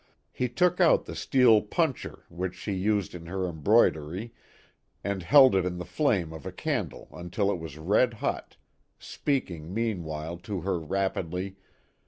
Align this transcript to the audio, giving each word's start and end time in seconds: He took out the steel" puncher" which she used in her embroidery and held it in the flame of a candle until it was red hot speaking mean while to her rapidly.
He 0.31 0.49
took 0.49 0.79
out 0.81 1.05
the 1.05 1.15
steel" 1.15 1.61
puncher" 1.61 2.25
which 2.29 2.55
she 2.55 2.71
used 2.73 3.13
in 3.13 3.27
her 3.27 3.45
embroidery 3.47 4.33
and 5.03 5.21
held 5.21 5.53
it 5.53 5.63
in 5.63 5.77
the 5.77 5.85
flame 5.85 6.33
of 6.33 6.43
a 6.47 6.51
candle 6.51 7.07
until 7.11 7.51
it 7.51 7.59
was 7.59 7.77
red 7.77 8.15
hot 8.15 8.57
speaking 8.97 9.71
mean 9.71 10.03
while 10.03 10.37
to 10.39 10.61
her 10.61 10.79
rapidly. 10.79 11.57